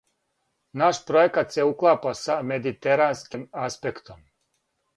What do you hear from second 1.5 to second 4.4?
се уклапа са медитеранским аспектом.